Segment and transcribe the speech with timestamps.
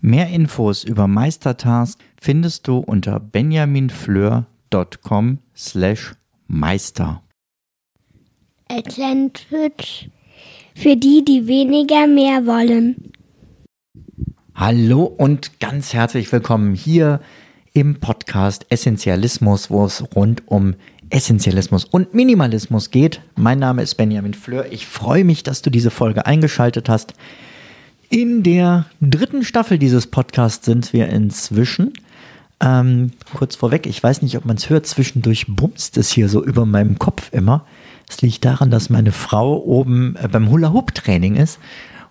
[0.00, 6.14] Mehr Infos über Meistertask findest du unter benjaminfleur.com slash
[6.46, 7.22] meister.
[8.68, 10.10] Atlantic
[10.74, 13.10] für die, die weniger mehr wollen.
[14.54, 17.22] Hallo und ganz herzlich willkommen hier
[17.72, 20.74] im Podcast Essentialismus, wo es rund um
[21.08, 23.22] Essentialismus und Minimalismus geht.
[23.34, 24.66] Mein Name ist Benjamin Fleur.
[24.70, 27.14] Ich freue mich, dass du diese Folge eingeschaltet hast.
[28.08, 31.92] In der dritten Staffel dieses Podcasts sind wir inzwischen.
[32.60, 36.42] Ähm, kurz vorweg, ich weiß nicht, ob man es hört, zwischendurch bumst es hier so
[36.44, 37.66] über meinem Kopf immer.
[38.08, 41.58] Es liegt daran, dass meine Frau oben äh, beim Hula-Hoop-Training ist.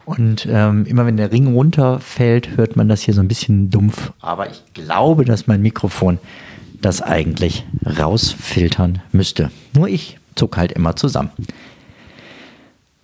[0.04, 4.12] Und ähm, immer wenn der Ring runterfällt, hört man das hier so ein bisschen dumpf.
[4.20, 6.20] Aber ich glaube, dass mein Mikrofon
[6.82, 9.50] das eigentlich rausfiltern müsste.
[9.74, 11.32] Nur ich zuck halt immer zusammen.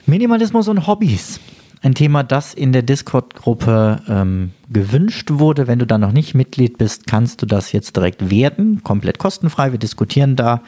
[0.06, 1.40] Minimalismus und Hobbys
[1.82, 5.68] ein Thema, das in der Discord-Gruppe ähm, gewünscht wurde.
[5.68, 9.72] Wenn du da noch nicht Mitglied bist, kannst du das jetzt direkt werden, komplett kostenfrei.
[9.72, 10.62] Wir diskutieren da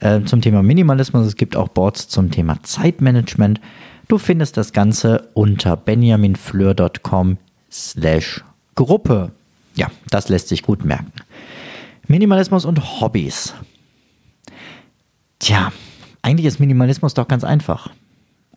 [0.00, 1.26] äh, zum Thema Minimalismus.
[1.26, 3.60] Es gibt auch Boards zum Thema Zeitmanagement.
[4.08, 7.36] Du findest das Ganze unter benjaminfleur.com
[7.70, 8.42] slash
[8.74, 9.32] Gruppe.
[9.74, 11.12] Ja, das lässt sich gut merken.
[12.08, 13.54] Minimalismus und Hobbys.
[15.38, 15.70] Tja,
[16.22, 17.90] eigentlich ist Minimalismus doch ganz einfach.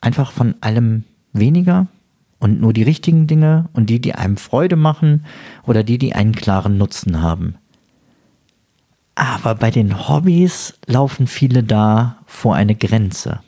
[0.01, 1.87] Einfach von allem weniger
[2.39, 5.25] und nur die richtigen Dinge und die, die einem Freude machen
[5.65, 7.55] oder die, die einen klaren Nutzen haben.
[9.15, 13.39] Aber bei den Hobbys laufen viele da vor eine Grenze.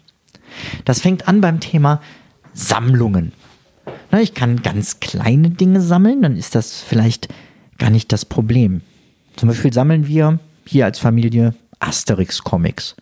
[0.84, 2.02] Das fängt an beim Thema
[2.54, 3.32] Sammlungen.
[4.12, 7.30] Na, ich kann ganz kleine Dinge sammeln, dann ist das vielleicht
[7.78, 8.82] gar nicht das Problem.
[9.38, 12.98] Zum Beispiel sammeln wir hier als Familie Asterix-Comics.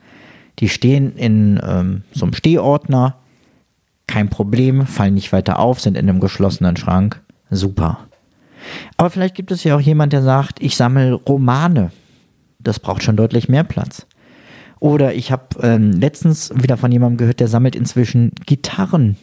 [0.60, 3.18] Die stehen in ähm, so einem Stehordner
[4.10, 7.22] kein Problem, fallen nicht weiter auf, sind in einem geschlossenen Schrank.
[7.52, 8.08] Super.
[8.98, 11.92] Aber vielleicht gibt es ja auch jemand, der sagt, ich sammle Romane.
[12.58, 14.08] Das braucht schon deutlich mehr Platz.
[14.80, 19.16] Oder ich habe ähm, letztens wieder von jemandem gehört, der sammelt inzwischen Gitarren.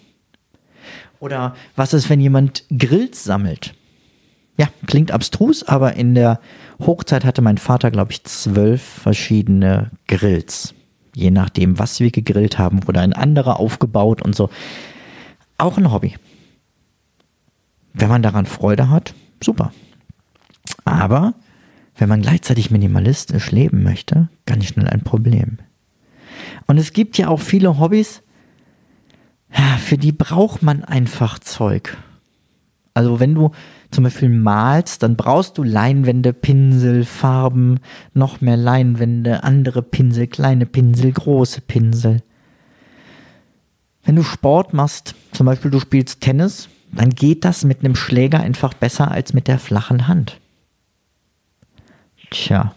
[1.19, 3.75] Oder was ist, wenn jemand Grills sammelt?
[4.57, 6.39] Ja, klingt abstrus, aber in der
[6.79, 10.76] Hochzeit hatte mein Vater, glaube ich, zwölf verschiedene Grills
[11.17, 14.51] je nachdem, was wir gegrillt haben, wurde ein anderer aufgebaut und so.
[15.57, 16.15] Auch ein Hobby.
[17.95, 19.73] Wenn man daran Freude hat, super.
[20.85, 21.33] Aber
[21.97, 25.57] wenn man gleichzeitig minimalistisch leben möchte, ganz schnell ein Problem.
[26.67, 28.21] Und es gibt ja auch viele Hobbys,
[29.79, 31.97] für die braucht man einfach Zeug.
[32.97, 33.51] Also wenn du
[33.91, 37.79] zum Beispiel malst, dann brauchst du Leinwände, Pinsel, Farben,
[38.15, 42.23] noch mehr Leinwände, andere Pinsel, kleine Pinsel, große Pinsel.
[44.03, 48.41] Wenn du Sport machst, zum Beispiel du spielst Tennis, dann geht das mit einem Schläger
[48.41, 50.41] einfach besser als mit der flachen Hand.
[52.31, 52.75] Tja,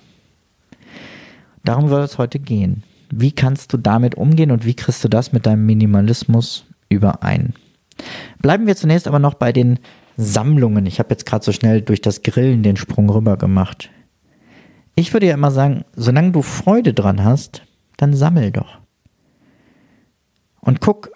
[1.64, 2.84] darum soll es heute gehen.
[3.10, 7.54] Wie kannst du damit umgehen und wie kriegst du das mit deinem Minimalismus überein?
[8.42, 9.80] Bleiben wir zunächst aber noch bei den
[10.22, 10.86] Sammlungen.
[10.86, 13.90] Ich habe jetzt gerade so schnell durch das Grillen den Sprung rüber gemacht.
[14.96, 17.64] Ich würde ja immer sagen, solange du Freude dran hast,
[17.96, 18.80] dann sammel doch.
[20.60, 21.12] Und guck,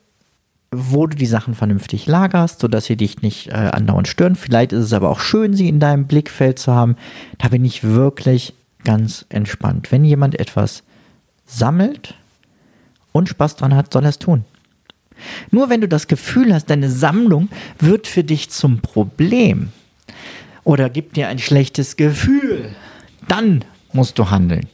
[0.71, 4.35] wo du die Sachen vernünftig lagerst, sodass sie dich nicht äh, andauernd stören.
[4.35, 6.95] Vielleicht ist es aber auch schön, sie in deinem Blickfeld zu haben.
[7.39, 8.53] Da bin ich wirklich
[8.85, 9.91] ganz entspannt.
[9.91, 10.83] Wenn jemand etwas
[11.45, 12.15] sammelt
[13.11, 14.45] und Spaß dran hat, soll er es tun.
[15.51, 19.69] Nur wenn du das Gefühl hast, deine Sammlung wird für dich zum Problem
[20.63, 22.69] oder gibt dir ein schlechtes Gefühl,
[23.27, 24.67] dann musst du handeln.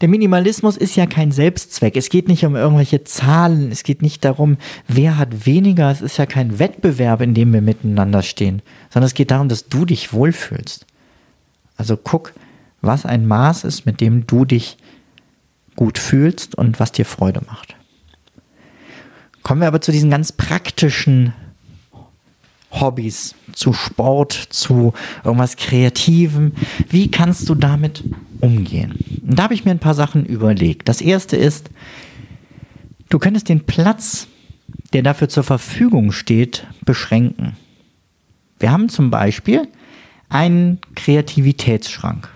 [0.00, 1.96] Der Minimalismus ist ja kein Selbstzweck.
[1.96, 3.70] Es geht nicht um irgendwelche Zahlen.
[3.70, 5.90] Es geht nicht darum, wer hat weniger.
[5.90, 8.60] Es ist ja kein Wettbewerb, in dem wir miteinander stehen,
[8.90, 10.84] sondern es geht darum, dass du dich wohlfühlst.
[11.76, 12.34] Also guck,
[12.82, 14.76] was ein Maß ist, mit dem du dich
[15.76, 17.76] gut fühlst und was dir Freude macht.
[19.44, 21.34] Kommen wir aber zu diesen ganz praktischen
[22.72, 26.52] Hobbys, zu Sport, zu irgendwas Kreativem.
[26.88, 28.02] Wie kannst du damit
[28.40, 28.94] umgehen?
[29.22, 30.88] Und da habe ich mir ein paar Sachen überlegt.
[30.88, 31.68] Das erste ist,
[33.10, 34.28] du könntest den Platz,
[34.94, 37.54] der dafür zur Verfügung steht, beschränken.
[38.58, 39.68] Wir haben zum Beispiel
[40.30, 42.30] einen Kreativitätsschrank.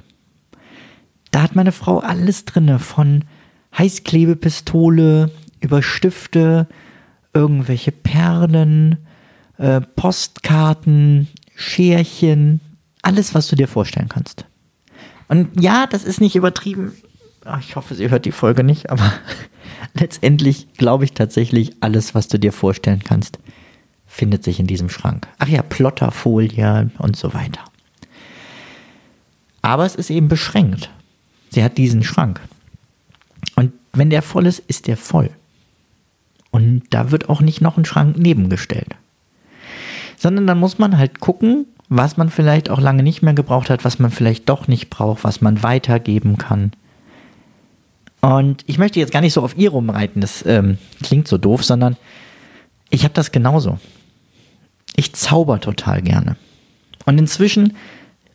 [1.31, 3.25] Da hat meine Frau alles drinne, von
[3.78, 5.31] Heißklebepistole
[5.61, 6.69] über Stifte,
[7.32, 8.98] irgendwelche Perlen,
[9.58, 12.60] äh, Postkarten, Scherchen,
[13.02, 14.44] alles, was du dir vorstellen kannst.
[15.28, 16.92] Und ja, das ist nicht übertrieben.
[17.44, 19.12] Ach, ich hoffe, sie hört die Folge nicht, aber
[19.94, 23.38] letztendlich glaube ich tatsächlich, alles, was du dir vorstellen kannst,
[24.06, 25.28] findet sich in diesem Schrank.
[25.38, 27.60] Ach ja, Plotterfolie und so weiter.
[29.62, 30.90] Aber es ist eben beschränkt.
[31.50, 32.40] Sie hat diesen Schrank.
[33.54, 35.30] Und wenn der voll ist, ist der voll.
[36.58, 38.96] Und da wird auch nicht noch ein Schrank nebengestellt.
[40.16, 43.84] Sondern dann muss man halt gucken, was man vielleicht auch lange nicht mehr gebraucht hat,
[43.84, 46.72] was man vielleicht doch nicht braucht, was man weitergeben kann.
[48.20, 51.64] Und ich möchte jetzt gar nicht so auf ihr rumreiten, das ähm, klingt so doof,
[51.64, 51.96] sondern
[52.90, 53.78] ich habe das genauso.
[54.96, 56.34] Ich zauber total gerne.
[57.06, 57.76] Und inzwischen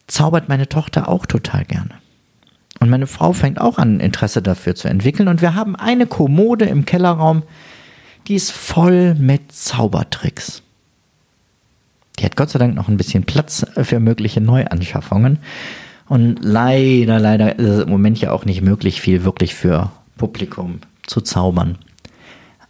[0.07, 1.95] zaubert meine Tochter auch total gerne.
[2.79, 5.27] Und meine Frau fängt auch an, Interesse dafür zu entwickeln.
[5.27, 7.43] Und wir haben eine Kommode im Kellerraum,
[8.27, 10.61] die ist voll mit Zaubertricks.
[12.19, 15.39] Die hat Gott sei Dank noch ein bisschen Platz für mögliche Neuanschaffungen.
[16.07, 20.79] Und leider, leider ist es im Moment ja auch nicht möglich, viel wirklich für Publikum
[21.07, 21.77] zu zaubern.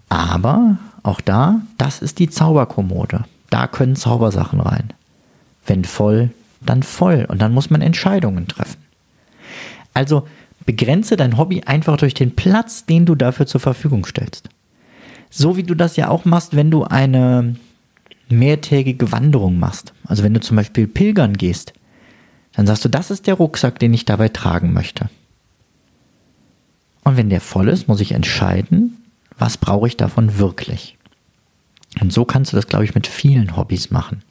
[0.10, 3.26] Aber auch da, das ist die Zauberkommode.
[3.50, 4.94] Da können Zaubersachen rein.
[5.66, 7.26] Wenn voll, dann voll.
[7.28, 8.82] Und dann muss man Entscheidungen treffen.
[9.94, 10.28] Also
[10.66, 14.50] begrenze dein Hobby einfach durch den Platz, den du dafür zur Verfügung stellst.
[15.36, 17.56] So wie du das ja auch machst, wenn du eine
[18.30, 19.92] mehrtägige Wanderung machst.
[20.06, 21.74] Also wenn du zum Beispiel pilgern gehst,
[22.54, 25.10] dann sagst du, das ist der Rucksack, den ich dabei tragen möchte.
[27.04, 28.96] Und wenn der voll ist, muss ich entscheiden,
[29.40, 31.00] was brauche ich davon wirklich.
[32.00, 34.22] Und so kannst du das, glaube ich, mit vielen Hobbys machen.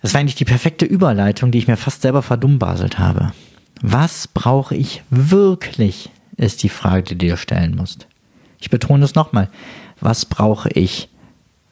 [0.00, 3.32] Das war eigentlich die perfekte Überleitung, die ich mir fast selber verdummbaselt habe.
[3.82, 8.06] Was brauche ich wirklich, ist die Frage, die du dir stellen musst.
[8.58, 9.48] Ich betone es nochmal.
[10.00, 11.08] Was brauche ich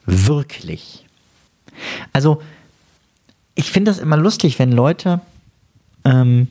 [0.05, 1.05] wirklich?
[2.11, 2.41] Also,
[3.55, 5.21] ich finde das immer lustig, wenn Leute
[6.05, 6.47] ähm,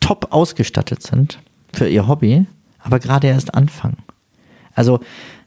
[0.00, 1.38] top ausgestattet sind
[1.72, 2.46] für ihr Hobby,
[2.78, 3.98] aber gerade erst anfangen.
[4.74, 5.00] Also,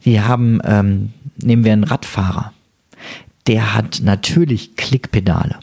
[0.05, 2.53] die haben, ähm, nehmen wir einen Radfahrer
[3.47, 5.59] der hat natürlich Klickpedale.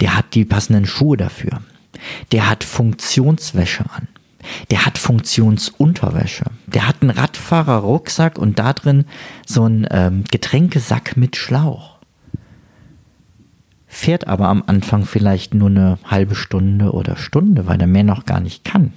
[0.00, 1.62] Der hat die passenden Schuhe dafür.
[2.32, 4.08] Der hat Funktionswäsche an.
[4.70, 6.44] Der hat Funktionsunterwäsche.
[6.66, 9.04] Der hat einen Radfahrerrucksack und da drin
[9.46, 11.96] so einen ähm, Getränkesack mit Schlauch.
[13.86, 18.24] Fährt aber am Anfang vielleicht nur eine halbe Stunde oder Stunde, weil er mehr noch
[18.24, 18.92] gar nicht kann.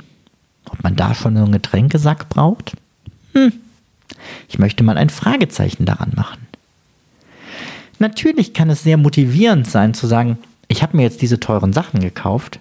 [0.69, 2.73] Ob man da schon so einen Getränkesack braucht?
[3.33, 3.51] Hm.
[4.47, 6.47] Ich möchte mal ein Fragezeichen daran machen.
[7.99, 10.37] Natürlich kann es sehr motivierend sein zu sagen,
[10.67, 12.59] ich habe mir jetzt diese teuren Sachen gekauft,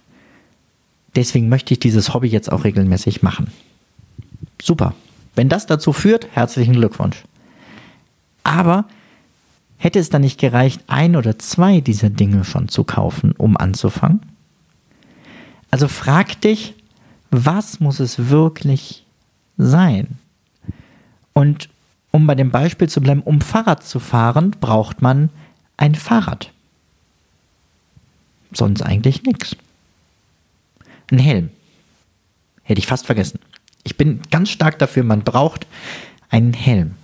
[1.16, 3.48] deswegen möchte ich dieses Hobby jetzt auch regelmäßig machen.
[4.60, 4.94] Super.
[5.34, 7.24] Wenn das dazu führt, herzlichen Glückwunsch.
[8.44, 8.84] Aber
[9.78, 14.20] hätte es dann nicht gereicht, ein oder zwei dieser Dinge schon zu kaufen, um anzufangen?
[15.70, 16.74] Also frag dich,
[17.30, 19.04] was muss es wirklich
[19.56, 20.18] sein?
[21.32, 21.68] Und
[22.12, 25.30] um bei dem Beispiel zu bleiben, um Fahrrad zu fahren, braucht man
[25.76, 26.52] ein Fahrrad.
[28.52, 29.56] Sonst eigentlich nichts.
[31.10, 31.50] Ein Helm.
[32.62, 33.38] Hätte ich fast vergessen.
[33.82, 35.66] Ich bin ganz stark dafür, man braucht
[36.30, 36.94] einen Helm.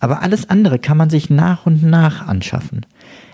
[0.00, 2.86] Aber alles andere kann man sich nach und nach anschaffen.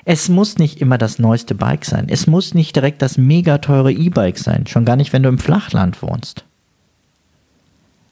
[0.04, 2.06] Es muss nicht immer das neueste Bike sein.
[2.08, 4.66] Es muss nicht direkt das mega teure E-Bike sein.
[4.66, 6.44] Schon gar nicht, wenn du im Flachland wohnst.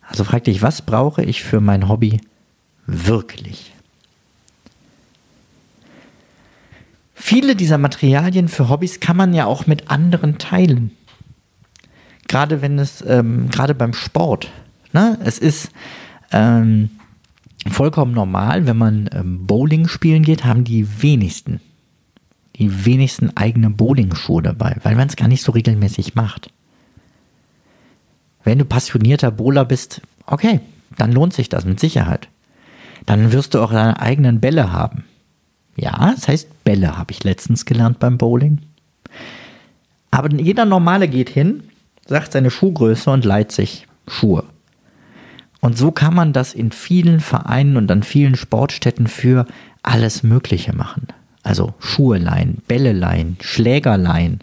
[0.02, 2.20] Also frag dich, was brauche ich für mein Hobby
[2.86, 3.72] wirklich?
[7.14, 10.96] Viele dieser Materialien für Hobbys kann man ja auch mit anderen teilen.
[12.30, 14.52] Gerade wenn es, ähm, gerade beim Sport.
[14.92, 15.18] Ne?
[15.24, 15.72] Es ist
[16.30, 16.90] ähm,
[17.68, 21.60] vollkommen normal, wenn man ähm, Bowling spielen geht, haben die wenigsten,
[22.54, 26.52] die wenigsten eigene Bowling-Schuhe dabei, weil man es gar nicht so regelmäßig macht.
[28.44, 30.60] Wenn du passionierter Bowler bist, okay,
[30.96, 32.28] dann lohnt sich das mit Sicherheit.
[33.06, 35.02] Dann wirst du auch deine eigenen Bälle haben.
[35.74, 38.58] Ja, es heißt Bälle, habe ich letztens gelernt beim Bowling.
[40.12, 41.64] Aber jeder Normale geht hin,
[42.10, 44.42] sagt seine Schuhgröße und leiht sich Schuhe.
[45.60, 49.46] Und so kann man das in vielen Vereinen und an vielen Sportstätten für
[49.84, 51.06] alles Mögliche machen.
[51.44, 54.40] Also Schuhe leihen, Bälle leihen, Schläger leihen,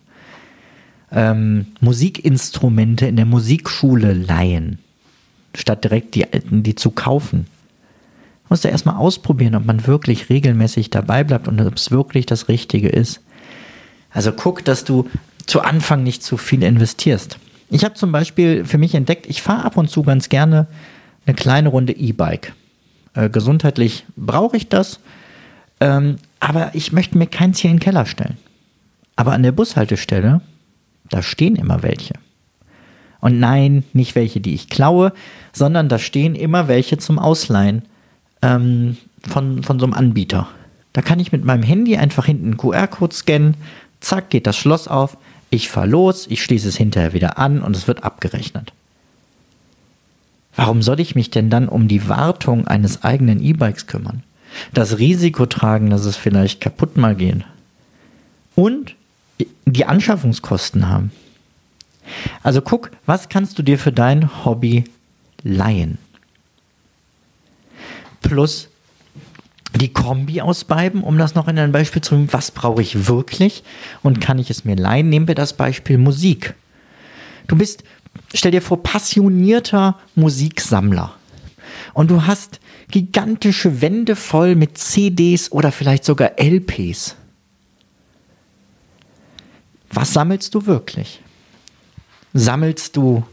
[1.11, 4.79] ähm, Musikinstrumente in der Musikschule leihen,
[5.53, 7.47] statt direkt die, die zu kaufen.
[8.47, 12.47] Musst du erstmal ausprobieren, ob man wirklich regelmäßig dabei bleibt und ob es wirklich das
[12.47, 13.19] Richtige ist.
[14.09, 15.09] Also guck, dass du
[15.45, 17.39] zu Anfang nicht zu viel investierst.
[17.69, 20.67] Ich habe zum Beispiel für mich entdeckt, ich fahre ab und zu ganz gerne
[21.25, 22.53] eine kleine Runde E-Bike.
[23.13, 24.99] Äh, gesundheitlich brauche ich das,
[25.79, 28.37] ähm, aber ich möchte mir keins hier in den Keller stellen.
[29.15, 30.41] Aber an der Bushaltestelle,
[31.09, 32.13] da stehen immer welche.
[33.19, 35.11] Und nein, nicht welche, die ich klaue,
[35.51, 37.81] sondern da stehen immer welche zum Ausleihen
[38.41, 38.97] ähm,
[39.27, 40.47] von, von so einem Anbieter.
[40.93, 43.55] Da kann ich mit meinem Handy einfach hinten einen QR-Code scannen,
[43.99, 45.17] zack, geht das Schloss auf,
[45.49, 48.73] ich fahre los, ich schließe es hinterher wieder an und es wird abgerechnet.
[50.55, 54.23] Warum soll ich mich denn dann um die Wartung eines eigenen E-Bikes kümmern?
[54.73, 57.45] Das Risiko tragen, dass es vielleicht kaputt mal geht.
[58.55, 58.95] Und
[59.65, 61.11] die Anschaffungskosten haben.
[62.41, 64.85] Also guck, was kannst du dir für dein Hobby
[65.43, 65.99] leihen?
[68.21, 68.69] Plus
[69.75, 72.29] die Kombi ausbeiben, um das noch in ein Beispiel zu bringen.
[72.31, 73.63] Was brauche ich wirklich
[74.03, 75.09] und kann ich es mir leihen?
[75.09, 76.55] Nehmen wir das Beispiel Musik.
[77.47, 77.83] Du bist,
[78.33, 81.13] stell dir vor, passionierter Musiksammler
[81.93, 82.59] und du hast
[82.89, 87.15] gigantische Wände voll mit CDs oder vielleicht sogar LPs.
[89.89, 91.21] Was sammelst du wirklich?
[92.33, 93.23] Sammelst du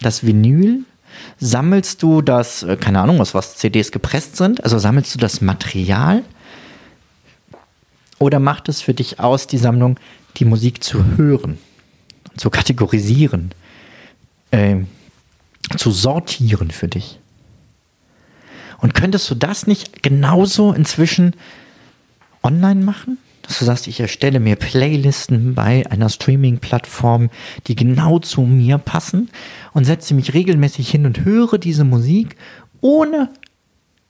[0.00, 0.84] das Vinyl?
[1.38, 4.62] Sammelst du das, äh, keine Ahnung, aus was CDs gepresst sind?
[4.64, 6.22] Also sammelst du das Material?
[8.18, 9.98] Oder macht es für dich aus, die Sammlung,
[10.36, 11.58] die Musik zu hören,
[12.36, 13.52] zu kategorisieren,
[14.52, 14.76] äh,
[15.76, 17.18] zu sortieren für dich?
[18.78, 21.34] Und könntest du das nicht genauso inzwischen
[22.42, 23.18] online machen?
[23.52, 27.28] Dass du sagst, ich erstelle mir Playlisten bei einer Streaming-Plattform,
[27.66, 29.28] die genau zu mir passen
[29.74, 32.36] und setze mich regelmäßig hin und höre diese Musik,
[32.80, 33.28] ohne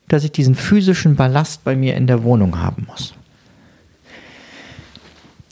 [0.07, 3.15] dass ich diesen physischen Ballast bei mir in der Wohnung haben muss.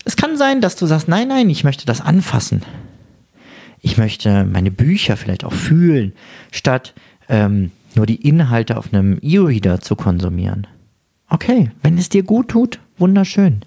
[0.05, 2.63] Es kann sein, dass du sagst, nein, nein, ich möchte das anfassen.
[3.81, 6.13] Ich möchte meine Bücher vielleicht auch fühlen,
[6.53, 6.95] statt
[7.29, 10.69] ähm, nur die Inhalte auf einem E-Reader zu konsumieren.
[11.29, 13.65] Okay, wenn es dir gut tut, wunderschön.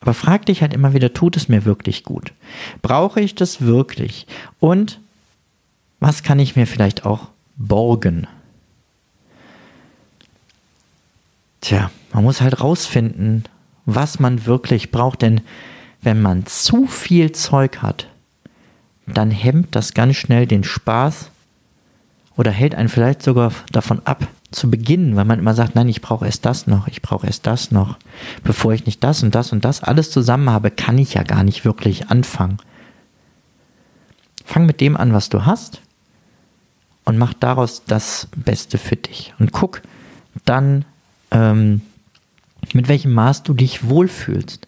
[0.00, 2.32] Aber frag dich halt immer wieder, tut es mir wirklich gut?
[2.80, 4.26] Brauche ich das wirklich?
[4.58, 4.98] Und
[6.00, 8.26] was kann ich mir vielleicht auch borgen?
[11.60, 13.44] Tja, man muss halt rausfinden,
[13.84, 15.42] was man wirklich braucht, denn
[16.00, 18.08] wenn man zu viel Zeug hat,
[19.06, 21.30] dann hemmt das ganz schnell den Spaß
[22.36, 26.02] oder hält einen vielleicht sogar davon ab, zu beginnen, weil man immer sagt, nein, ich
[26.02, 27.96] brauche erst das noch, ich brauche erst das noch.
[28.42, 31.44] Bevor ich nicht das und das und das alles zusammen habe, kann ich ja gar
[31.44, 32.58] nicht wirklich anfangen.
[34.44, 35.80] Fang mit dem an, was du hast
[37.04, 39.34] und mach daraus das Beste für dich.
[39.38, 39.82] Und guck
[40.44, 40.84] dann,
[41.30, 41.82] ähm,
[42.72, 44.66] mit welchem Maß du dich wohlfühlst.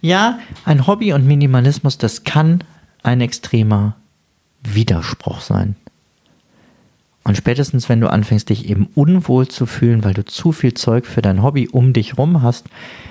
[0.00, 2.64] Ja, ein Hobby und Minimalismus, das kann
[3.02, 3.96] ein extremer
[4.62, 5.76] Widerspruch sein.
[7.24, 11.06] Und spätestens, wenn du anfängst, dich eben unwohl zu fühlen, weil du zu viel Zeug
[11.06, 12.66] für dein Hobby um dich rum hast,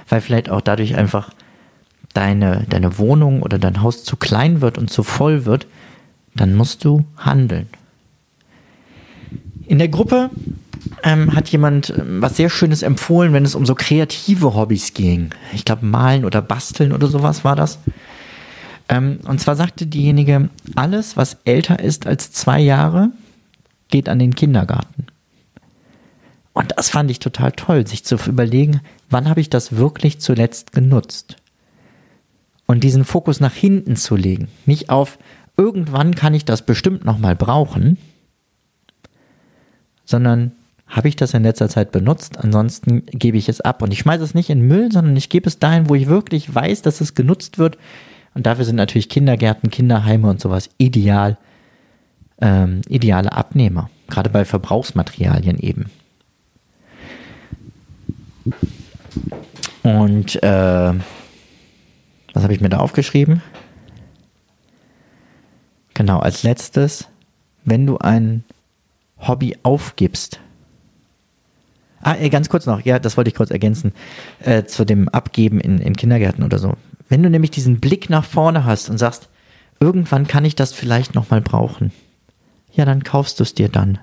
[0.09, 1.31] weil vielleicht auch dadurch einfach
[2.13, 5.65] deine, deine Wohnung oder dein Haus zu klein wird und zu voll wird,
[6.35, 7.67] dann musst du handeln.
[9.65, 10.29] In der Gruppe
[11.03, 15.29] ähm, hat jemand ähm, was sehr Schönes empfohlen, wenn es um so kreative Hobbys ging.
[15.53, 17.79] Ich glaube, malen oder basteln oder sowas war das.
[18.89, 23.11] Ähm, und zwar sagte diejenige, alles, was älter ist als zwei Jahre,
[23.91, 25.07] geht an den Kindergarten.
[26.53, 30.73] Und das fand ich total toll, sich zu überlegen, wann habe ich das wirklich zuletzt
[30.73, 31.37] genutzt?
[32.65, 35.17] Und diesen Fokus nach hinten zu legen, nicht auf
[35.57, 37.97] irgendwann kann ich das bestimmt nochmal brauchen,
[40.05, 40.53] sondern
[40.87, 43.81] habe ich das in letzter Zeit benutzt, ansonsten gebe ich es ab.
[43.81, 46.53] Und ich schmeiße es nicht in Müll, sondern ich gebe es dahin, wo ich wirklich
[46.53, 47.77] weiß, dass es genutzt wird.
[48.33, 51.37] Und dafür sind natürlich Kindergärten, Kinderheime und sowas ideal
[52.41, 55.91] ähm, ideale Abnehmer, gerade bei Verbrauchsmaterialien eben.
[59.83, 60.93] Und äh,
[62.33, 63.41] was habe ich mir da aufgeschrieben?
[65.93, 67.07] Genau, als letztes,
[67.63, 68.43] wenn du ein
[69.19, 70.39] Hobby aufgibst.
[72.01, 73.93] Ah, ey, ganz kurz noch, ja, das wollte ich kurz ergänzen,
[74.39, 76.73] äh, zu dem Abgeben in, in Kindergärten oder so.
[77.09, 79.29] Wenn du nämlich diesen Blick nach vorne hast und sagst,
[79.79, 81.91] irgendwann kann ich das vielleicht nochmal brauchen
[82.71, 83.99] ja, dann kaufst du es dir dann.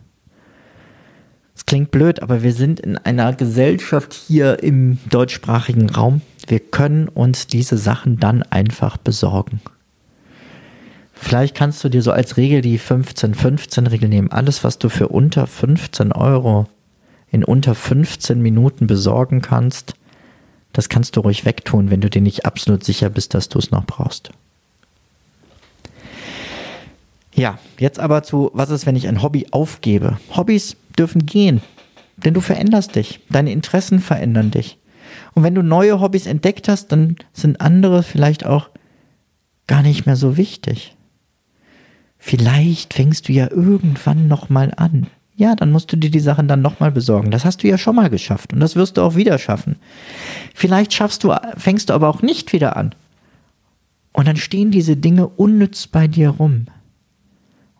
[1.54, 6.20] Es klingt blöd, aber wir sind in einer Gesellschaft hier im deutschsprachigen Raum.
[6.46, 9.60] Wir können uns diese Sachen dann einfach besorgen.
[11.12, 14.30] Vielleicht kannst du dir so als Regel die 15-15-Regel nehmen.
[14.30, 16.68] Alles, was du für unter 15 Euro
[17.30, 19.94] in unter 15 Minuten besorgen kannst,
[20.72, 23.72] das kannst du ruhig wegtun, wenn du dir nicht absolut sicher bist, dass du es
[23.72, 24.30] noch brauchst.
[27.38, 30.18] Ja, jetzt aber zu, was ist, wenn ich ein Hobby aufgebe?
[30.36, 31.62] Hobbys dürfen gehen,
[32.16, 34.78] denn du veränderst dich, deine Interessen verändern dich.
[35.34, 38.70] Und wenn du neue Hobbys entdeckt hast, dann sind andere vielleicht auch
[39.68, 40.96] gar nicht mehr so wichtig.
[42.18, 45.06] Vielleicht fängst du ja irgendwann nochmal an.
[45.36, 47.30] Ja, dann musst du dir die Sachen dann nochmal besorgen.
[47.30, 49.76] Das hast du ja schon mal geschafft und das wirst du auch wieder schaffen.
[50.54, 52.96] Vielleicht schaffst du, fängst du aber auch nicht wieder an.
[54.12, 56.66] Und dann stehen diese Dinge unnütz bei dir rum.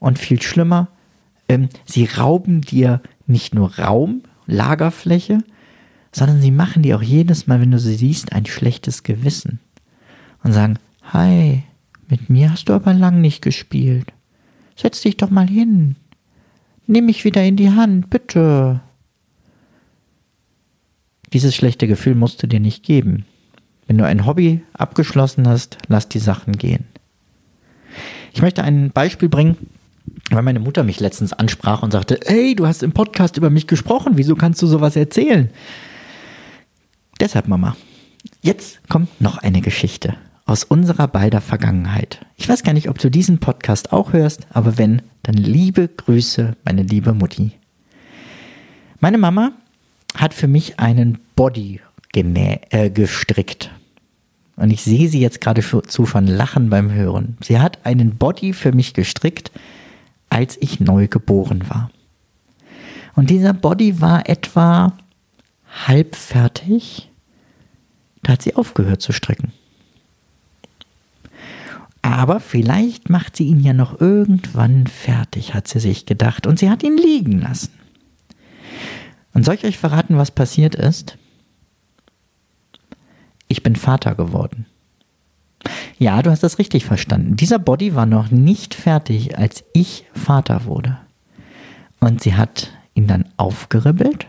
[0.01, 0.89] Und viel schlimmer,
[1.49, 5.39] ähm, sie rauben dir nicht nur Raum, Lagerfläche,
[6.13, 9.61] sondern sie machen dir auch jedes Mal, wenn du sie siehst, ein schlechtes Gewissen.
[10.43, 11.63] Und sagen, hi,
[12.09, 14.13] mit mir hast du aber lang nicht gespielt.
[14.77, 15.97] Setz dich doch mal hin.
[16.87, 18.81] Nimm mich wieder in die Hand, bitte.
[21.33, 23.27] Dieses schlechte Gefühl musst du dir nicht geben.
[23.87, 26.85] Wenn du ein Hobby abgeschlossen hast, lass die Sachen gehen.
[28.33, 29.57] Ich möchte ein Beispiel bringen,
[30.31, 33.67] weil meine Mutter mich letztens ansprach und sagte, hey, du hast im Podcast über mich
[33.67, 35.51] gesprochen, wieso kannst du sowas erzählen?
[37.21, 37.77] Deshalb, Mama,
[38.43, 42.25] jetzt kommt noch eine Geschichte aus unserer beider Vergangenheit.
[42.37, 46.57] Ich weiß gar nicht, ob du diesen Podcast auch hörst, aber wenn, dann liebe Grüße,
[46.65, 47.53] meine liebe Mutti.
[49.01, 49.53] Meine Mama
[50.15, 51.81] hat für mich einen Body
[52.15, 53.71] äh, gestrickt.
[54.57, 57.37] Und ich sehe sie jetzt gerade zu von Lachen beim Hören.
[57.43, 59.53] Sie hat einen Body für mich gestrickt,
[60.29, 61.91] als ich neu geboren war.
[63.15, 64.93] Und dieser Body war etwa
[65.87, 67.11] halb fertig.
[68.23, 69.53] Da hat sie aufgehört zu stricken.
[72.03, 76.71] Aber vielleicht macht sie ihn ja noch irgendwann fertig, hat sie sich gedacht, und sie
[76.71, 77.73] hat ihn liegen lassen.
[79.35, 81.19] Und soll ich euch verraten, was passiert ist?
[83.47, 84.67] Ich bin Vater geworden.
[85.99, 87.37] Ja, du hast das richtig verstanden.
[87.37, 90.97] Dieser Body war noch nicht fertig, als ich Vater wurde.
[91.99, 94.27] Und sie hat ihn dann aufgeribbelt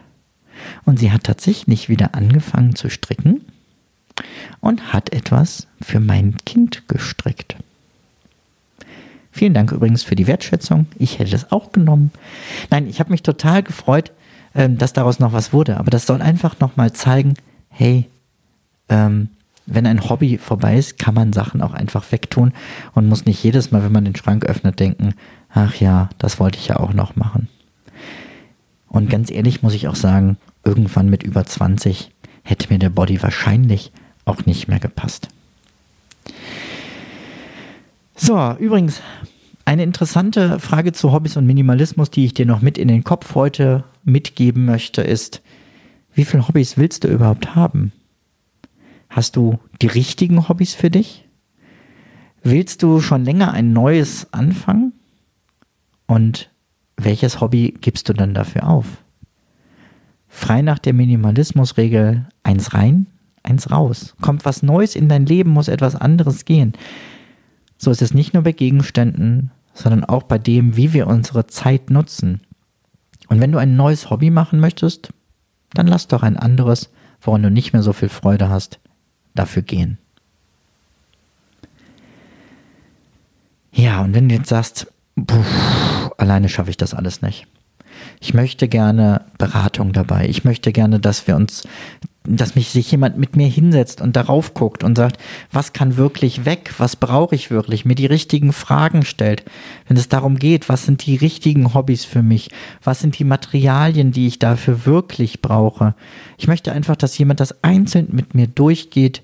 [0.86, 3.46] und sie hat tatsächlich wieder angefangen zu stricken
[4.60, 7.56] und hat etwas für mein Kind gestrickt.
[9.32, 10.88] Vielen Dank übrigens für die Wertschätzung.
[10.98, 12.12] Ich hätte es auch genommen.
[12.72, 14.12] Nein, ich habe mich total gefreut,
[14.56, 15.78] ähm, dass daraus noch was wurde.
[15.78, 17.36] Aber das soll einfach nochmal zeigen,
[17.70, 18.10] hey,
[18.90, 19.30] ähm,
[19.74, 22.54] wenn ein Hobby vorbei ist, kann man Sachen auch einfach wegtun
[22.94, 25.14] und muss nicht jedes Mal, wenn man den Schrank öffnet, denken,
[25.50, 27.48] ach ja, das wollte ich ja auch noch machen.
[28.88, 32.12] Und ganz ehrlich muss ich auch sagen, irgendwann mit über 20
[32.44, 33.92] hätte mir der Body wahrscheinlich
[34.26, 35.30] auch nicht mehr gepasst.
[38.16, 39.02] So, übrigens,
[39.66, 43.36] eine interessante Frage zu Hobbys und Minimalismus, die ich dir noch mit in den Kopf
[43.36, 45.42] heute mitgeben möchte, ist,
[46.16, 47.92] wie viele Hobbys willst du überhaupt haben?
[49.10, 51.28] Hast du die richtigen Hobbys für dich?
[52.44, 54.94] Willst du schon länger ein neues anfangen?
[56.06, 56.50] Und
[56.96, 59.04] welches Hobby gibst du dann dafür auf?
[60.28, 63.08] Frei nach der Minimalismusregel eins rein,
[63.42, 64.16] eins raus.
[64.22, 66.74] Kommt was Neues in dein Leben, muss etwas anderes gehen.
[67.78, 71.90] So ist es nicht nur bei Gegenständen, sondern auch bei dem, wie wir unsere Zeit
[71.90, 72.42] nutzen.
[73.28, 75.10] Und wenn du ein neues Hobby machen möchtest,
[75.74, 76.92] dann lass doch ein anderes,
[77.22, 78.80] woran du nicht mehr so viel Freude hast,
[79.40, 79.98] dafür gehen.
[83.72, 85.44] Ja, und wenn du jetzt sagst, puh,
[86.18, 87.48] alleine schaffe ich das alles nicht.
[88.20, 90.28] Ich möchte gerne Beratung dabei.
[90.28, 91.64] Ich möchte gerne, dass wir uns
[92.30, 95.18] dass mich sich jemand mit mir hinsetzt und darauf guckt und sagt,
[95.52, 99.44] was kann wirklich weg, was brauche ich wirklich, mir die richtigen Fragen stellt.
[99.88, 102.52] Wenn es darum geht, was sind die richtigen Hobbys für mich,
[102.84, 105.96] was sind die Materialien, die ich dafür wirklich brauche.
[106.38, 109.24] Ich möchte einfach, dass jemand das einzeln mit mir durchgeht,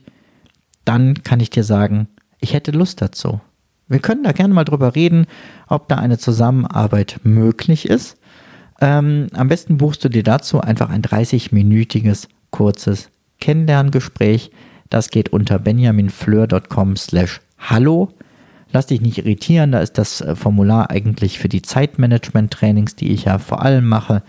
[0.86, 2.08] dann kann ich dir sagen,
[2.40, 3.42] ich hätte Lust dazu.
[3.88, 5.28] Wir können da gerne mal drüber reden,
[5.68, 8.18] ob da eine Zusammenarbeit möglich ist.
[8.82, 14.52] Ähm, am besten buchst du dir dazu einfach ein 30-minütiges kurzes Kennenlerngespräch.
[14.90, 18.10] Das geht unter benjaminfleur.com slash hallo.
[18.72, 23.26] Lass dich nicht irritieren, da ist das äh, Formular eigentlich für die Zeitmanagement-Trainings, die ich
[23.26, 24.24] ja vor allem mache,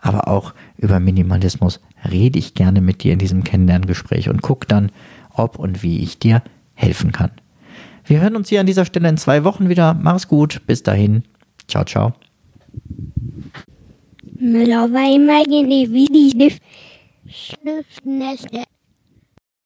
[0.00, 4.90] aber auch über Minimalismus rede ich gerne mit dir in diesem Kennenlerngespräch und guck dann,
[5.34, 6.42] ob und wie ich dir
[6.74, 7.30] helfen kann.
[8.04, 9.94] Wir hören uns hier an dieser Stelle in zwei Wochen wieder.
[9.94, 11.22] Mach's gut, bis dahin.
[11.68, 12.12] Ciao, ciao.
[14.38, 15.44] Müller war immer
[17.28, 18.64] Schlüpfnächte